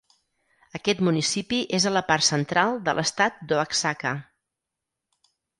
[0.79, 4.19] Aquest municipi és a la part central de l'estat d'Oaxaca.